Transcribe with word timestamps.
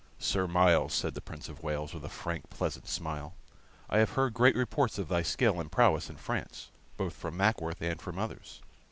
"Sir 0.17 0.47
Myles," 0.47 0.95
said 0.95 1.13
the 1.13 1.21
Prince 1.21 1.47
of 1.47 1.61
Wales, 1.61 1.93
with 1.93 2.03
a 2.03 2.09
frank, 2.09 2.49
pleasant 2.49 2.87
smile, 2.87 3.35
"I 3.87 3.99
have 3.99 4.13
heard 4.13 4.33
great 4.33 4.55
reports 4.55 4.97
of 4.97 5.09
thy 5.09 5.21
skill 5.21 5.59
and 5.61 5.71
prowess 5.71 6.09
in 6.09 6.15
France, 6.17 6.71
both 6.97 7.13
from 7.13 7.37
Mackworth 7.37 7.83
and 7.83 8.01
from 8.01 8.17
others. 8.17 8.63